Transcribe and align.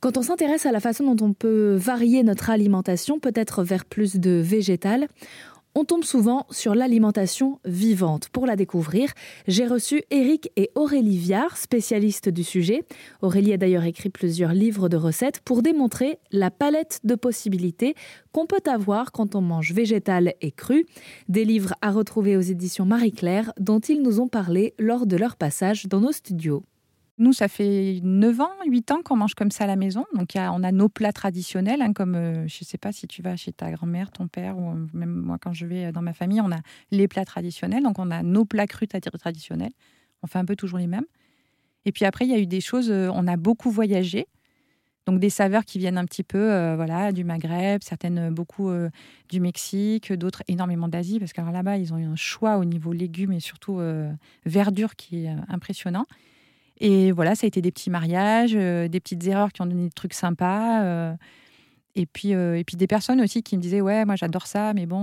Quand 0.00 0.16
on 0.16 0.22
s'intéresse 0.22 0.64
à 0.64 0.70
la 0.70 0.78
façon 0.78 1.12
dont 1.12 1.26
on 1.26 1.32
peut 1.32 1.74
varier 1.74 2.22
notre 2.22 2.50
alimentation, 2.50 3.18
peut-être 3.18 3.64
vers 3.64 3.84
plus 3.84 4.14
de 4.14 4.30
végétal, 4.30 5.08
on 5.74 5.84
tombe 5.84 6.04
souvent 6.04 6.46
sur 6.50 6.76
l'alimentation 6.76 7.58
vivante. 7.64 8.28
Pour 8.28 8.46
la 8.46 8.54
découvrir, 8.54 9.12
j'ai 9.48 9.66
reçu 9.66 10.04
Eric 10.12 10.52
et 10.54 10.70
Aurélie 10.76 11.18
Viard, 11.18 11.56
spécialistes 11.56 12.28
du 12.28 12.44
sujet. 12.44 12.84
Aurélie 13.22 13.52
a 13.52 13.56
d'ailleurs 13.56 13.82
écrit 13.82 14.08
plusieurs 14.08 14.52
livres 14.52 14.88
de 14.88 14.96
recettes 14.96 15.40
pour 15.40 15.62
démontrer 15.62 16.20
la 16.30 16.52
palette 16.52 17.00
de 17.02 17.16
possibilités 17.16 17.96
qu'on 18.30 18.46
peut 18.46 18.62
avoir 18.66 19.10
quand 19.10 19.34
on 19.34 19.40
mange 19.40 19.72
végétal 19.72 20.34
et 20.40 20.52
cru. 20.52 20.86
Des 21.28 21.44
livres 21.44 21.74
à 21.82 21.90
retrouver 21.90 22.36
aux 22.36 22.40
éditions 22.40 22.86
Marie-Claire 22.86 23.52
dont 23.58 23.80
ils 23.80 24.00
nous 24.00 24.20
ont 24.20 24.28
parlé 24.28 24.74
lors 24.78 25.06
de 25.06 25.16
leur 25.16 25.34
passage 25.34 25.86
dans 25.86 26.00
nos 26.00 26.12
studios. 26.12 26.62
Nous, 27.18 27.32
ça 27.32 27.48
fait 27.48 27.98
9 28.04 28.40
ans, 28.40 28.50
8 28.64 28.92
ans 28.92 29.02
qu'on 29.04 29.16
mange 29.16 29.34
comme 29.34 29.50
ça 29.50 29.64
à 29.64 29.66
la 29.66 29.74
maison. 29.74 30.04
Donc, 30.14 30.30
on 30.36 30.62
a 30.62 30.70
nos 30.70 30.88
plats 30.88 31.12
traditionnels, 31.12 31.82
hein, 31.82 31.92
comme 31.92 32.14
euh, 32.14 32.46
je 32.46 32.58
ne 32.62 32.64
sais 32.64 32.78
pas 32.78 32.92
si 32.92 33.08
tu 33.08 33.22
vas 33.22 33.34
chez 33.34 33.52
ta 33.52 33.72
grand-mère, 33.72 34.12
ton 34.12 34.28
père, 34.28 34.56
ou 34.56 34.70
euh, 34.70 34.86
même 34.92 35.10
moi 35.10 35.36
quand 35.40 35.52
je 35.52 35.66
vais 35.66 35.90
dans 35.90 36.00
ma 36.00 36.12
famille, 36.12 36.40
on 36.40 36.52
a 36.52 36.60
les 36.92 37.08
plats 37.08 37.24
traditionnels. 37.24 37.82
Donc, 37.82 37.98
on 37.98 38.12
a 38.12 38.22
nos 38.22 38.44
plats 38.44 38.68
crus 38.68 38.88
traditionnels. 38.88 39.72
On 40.22 40.28
fait 40.28 40.38
un 40.38 40.44
peu 40.44 40.54
toujours 40.54 40.78
les 40.78 40.86
mêmes. 40.86 41.06
Et 41.86 41.90
puis 41.90 42.04
après, 42.04 42.24
il 42.24 42.30
y 42.30 42.34
a 42.34 42.38
eu 42.38 42.46
des 42.46 42.60
choses, 42.60 42.88
euh, 42.88 43.10
on 43.12 43.26
a 43.26 43.36
beaucoup 43.36 43.70
voyagé. 43.70 44.28
Donc 45.06 45.18
des 45.18 45.30
saveurs 45.30 45.64
qui 45.64 45.78
viennent 45.78 45.96
un 45.96 46.04
petit 46.04 46.22
peu 46.22 46.74
voilà, 46.74 47.12
du 47.12 47.24
Maghreb, 47.24 47.82
certaines 47.82 48.28
beaucoup 48.28 48.70
du 49.30 49.40
Mexique, 49.40 50.12
d'autres 50.12 50.42
énormément 50.48 50.86
d'Asie, 50.86 51.18
parce 51.18 51.32
que 51.32 51.40
là-bas, 51.40 51.78
ils 51.78 51.94
ont 51.94 51.96
eu 51.96 52.04
un 52.04 52.14
choix 52.14 52.58
au 52.58 52.66
niveau 52.66 52.92
légumes 52.92 53.32
et 53.32 53.40
surtout 53.40 53.80
verdure 54.44 54.96
qui 54.96 55.24
est 55.24 55.34
impressionnant. 55.48 56.04
Et 56.80 57.12
voilà, 57.12 57.34
ça 57.34 57.46
a 57.46 57.48
été 57.48 57.60
des 57.60 57.70
petits 57.70 57.90
mariages, 57.90 58.54
euh, 58.54 58.88
des 58.88 59.00
petites 59.00 59.26
erreurs 59.26 59.52
qui 59.52 59.62
ont 59.62 59.66
donné 59.66 59.84
des 59.84 59.90
trucs 59.90 60.14
sympas. 60.14 61.16
Euh, 61.98 62.02
et 62.02 62.06
puis, 62.06 62.34
euh, 62.34 62.58
et 62.58 62.64
puis 62.64 62.76
des 62.76 62.86
personnes 62.86 63.20
aussi 63.20 63.42
qui 63.42 63.56
me 63.56 63.62
disaient 63.62 63.80
ouais 63.80 64.04
moi 64.04 64.16
j'adore 64.16 64.46
ça 64.46 64.72
mais 64.74 64.86
bon 64.86 64.98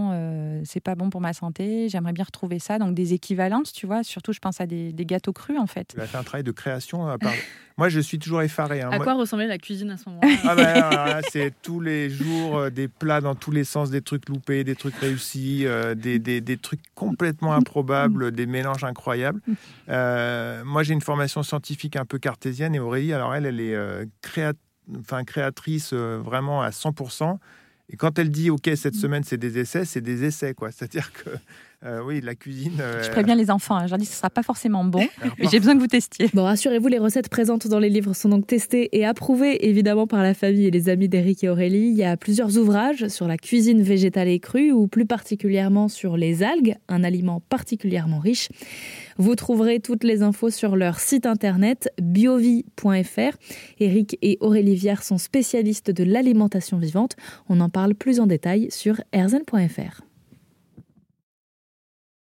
c'est 0.64 0.80
pas 0.80 0.96
bon 0.96 1.10
pour 1.10 1.22
ma 1.22 1.34
santé 1.34 1.90
j'aimerais 1.90 2.14
bien 2.14 2.26
retrouver 2.26 2.60
ça. 2.60 2.80
Donc 2.80 2.96
des 2.96 3.14
équivalences 3.14 3.74
tu 3.74 3.86
vois. 3.86 4.04
Surtout 4.04 4.34
je 4.34 4.40
pense 4.40 4.62
à 4.62 4.66
des, 4.66 4.94
gâteaux 5.06 5.34
crus 5.34 5.60
en 5.60 5.68
fait. 5.68 5.94
Tu 5.96 6.02
as 6.02 6.08
fait 6.08 6.18
un 6.18 6.24
travail 6.24 6.44
de 6.44 6.52
création 6.52 7.06
moi 7.78 7.90
je 7.90 8.00
suis 8.00 8.18
toujours 8.18 8.42
effaré 8.42 8.82
hein. 8.82 8.90
à 8.92 9.00
quoi 9.00 9.14
ressemblait 9.14 9.48
la 9.48 9.58
cuisine 9.58 9.92
à 9.92 9.98
ce 9.98 10.10
moment-là 10.10 10.30
ah 10.46 10.56
ben, 10.56 11.22
c'est 11.30 11.54
tous 11.62 11.82
les 11.82 12.10
jours 12.10 12.72
des 12.72 12.88
plats 12.88 13.20
dans 13.20 13.36
tous 13.36 13.52
les 13.52 13.66
sens 13.66 13.90
des 13.90 14.02
trucs 14.02 14.30
loupés 14.30 14.64
des 14.64 14.76
trucs 14.76 14.96
réussis 14.96 15.66
des, 15.98 16.18
des, 16.20 16.40
des, 16.40 16.58
trucs 16.58 16.82
complètement 16.96 17.54
improbables 17.54 18.32
des 18.36 18.46
mélanges 18.46 18.84
incroyables. 18.84 19.42
Moi 19.88 20.84
j'ai 20.84 20.94
une 20.94 21.02
formation 21.02 21.44
scientifique 21.44 21.98
un 21.98 22.06
peu 22.06 22.18
cartésienne 22.18 22.74
et 22.76 22.80
Aurélie 22.80 23.14
alors 23.14 23.36
elle 23.36 23.46
elle 23.46 23.59
est 23.59 23.78
créatrice 24.22 24.65
enfin, 25.00 25.23
créatrice 25.23 25.91
euh, 25.94 26.19
vraiment 26.23 26.61
à 26.61 26.72
100%. 26.72 27.39
Et 27.89 27.97
quand 27.97 28.17
elle 28.17 28.31
dit, 28.31 28.50
OK, 28.50 28.69
cette 28.75 28.95
semaine, 28.95 29.23
c'est 29.23 29.38
des 29.38 29.59
essais, 29.59 29.86
c'est 29.86 30.02
des 30.02 30.23
essais, 30.23 30.53
quoi. 30.53 30.72
C'est-à-dire 30.72 31.11
que 31.14 31.30
euh, 31.86 32.02
oui, 32.03 32.19
la 32.19 32.33
cuisine. 32.33 32.80
Euh, 32.80 33.03
je 33.03 33.11
préviens 33.11 33.36
les 33.36 33.52
enfants, 33.52 33.75
hein, 33.75 33.86
je 33.86 33.91
leur 33.91 34.00
dis 34.00 34.05
que 34.05 34.11
ce 34.11 34.16
ne 34.16 34.19
sera 34.19 34.30
pas 34.31 34.41
forcément 34.41 34.83
bon, 34.83 35.05
mais 35.39 35.47
j'ai 35.52 35.59
besoin 35.59 35.75
que 35.75 35.81
vous 35.81 35.88
testiez. 35.88 36.30
Bon, 36.33 36.44
rassurez-vous, 36.44 36.88
les 36.88 36.97
recettes 36.97 37.30
présentes 37.30 37.67
dans 37.67 37.78
les 37.78 37.89
livres 37.89 38.13
sont 38.13 38.30
donc 38.30 38.47
testées 38.47 38.89
et 38.97 39.06
approuvées 39.06 39.67
évidemment 39.67 40.08
par 40.08 40.23
la 40.23 40.33
famille 40.33 40.66
et 40.66 40.72
les 40.72 40.89
amis 40.89 41.09
d'Éric 41.09 41.44
et 41.44 41.50
Aurélie. 41.50 41.89
Il 41.89 41.97
y 41.97 42.03
a 42.03 42.17
plusieurs 42.17 42.58
ouvrages 42.58 43.08
sur 43.09 43.28
la 43.28 43.38
cuisine 43.38 43.83
végétale 43.83 44.30
et 44.30 44.39
crue, 44.39 44.72
ou 44.72 44.88
plus 44.88 45.06
particulièrement 45.06 45.88
sur 45.88 46.17
les 46.17 46.41
algues, 46.41 46.75
un 46.88 47.03
aliment 47.03 47.41
particulièrement 47.50 48.19
riche. 48.19 48.50
Vous 49.17 49.36
trouverez 49.36 49.80
toutes 49.80 50.03
les 50.03 50.23
infos 50.23 50.50
sur 50.50 50.75
leur 50.75 51.00
site 51.00 51.25
internet 51.25 51.89
biovie.fr. 52.02 53.38
Éric 53.80 54.17
et 54.22 54.38
Aurélie 54.41 54.75
Viard 54.75 55.03
sont 55.03 55.17
spécialistes 55.17 55.91
de 55.91 56.03
l'alimentation 56.03 56.78
vivante. 56.78 57.16
On 57.47 57.61
en 57.61 57.69
parle 57.76 57.94
plus 57.94 58.22
en 58.22 58.26
détail 58.26 58.72
sur 58.72 59.02
erzen.fr. 59.12 60.02